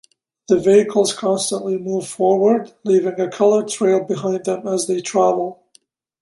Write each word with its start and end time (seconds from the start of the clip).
The 0.47 0.57
vehicles 0.57 1.13
constantly 1.13 1.77
move 1.77 2.07
forward, 2.07 2.73
leaving 2.83 3.19
a 3.19 3.29
coloured 3.29 3.67
trail 3.67 4.03
behind 4.03 4.45
them 4.45 4.67
as 4.67 4.87
they 4.87 4.99
travel. 4.99 5.63